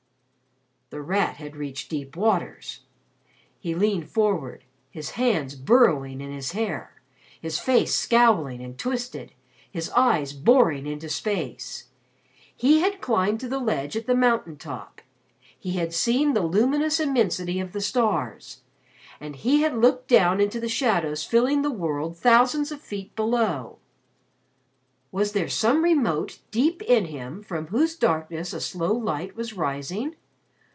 The 0.91 1.01
Rat 1.01 1.37
had 1.37 1.55
reached 1.55 1.89
deep 1.89 2.17
waters. 2.17 2.81
He 3.61 3.73
leaned 3.73 4.09
forward 4.09 4.65
his 4.89 5.11
hands 5.11 5.55
burrowing 5.55 6.19
in 6.19 6.33
his 6.33 6.51
hair, 6.51 7.01
his 7.39 7.57
face 7.59 7.95
scowling 7.95 8.59
and 8.61 8.77
twisted, 8.77 9.31
his 9.71 9.89
eyes 9.91 10.33
boring 10.33 10.85
into 10.85 11.07
space. 11.07 11.85
He 12.53 12.81
had 12.81 12.99
climbed 12.99 13.39
to 13.39 13.47
the 13.47 13.57
ledge 13.59 13.95
at 13.95 14.05
the 14.05 14.13
mountain 14.15 14.57
top; 14.57 14.99
he 15.57 15.77
had 15.77 15.93
seen 15.93 16.33
the 16.33 16.41
luminous 16.43 16.99
immensity 16.99 17.61
of 17.61 17.71
the 17.71 17.79
stars, 17.79 18.59
and 19.21 19.37
he 19.37 19.61
had 19.61 19.77
looked 19.77 20.09
down 20.09 20.41
into 20.41 20.59
the 20.59 20.67
shadows 20.67 21.23
filling 21.23 21.61
the 21.61 21.71
world 21.71 22.17
thousands 22.17 22.69
of 22.69 22.81
feet 22.81 23.15
below. 23.15 23.77
Was 25.09 25.31
there 25.31 25.47
some 25.47 25.85
remote 25.85 26.39
deep 26.51 26.81
in 26.81 27.05
him 27.05 27.41
from 27.43 27.67
whose 27.67 27.95
darkness 27.95 28.51
a 28.51 28.59
slow 28.59 28.91
light 28.91 29.37
was 29.37 29.53
rising? 29.53 30.17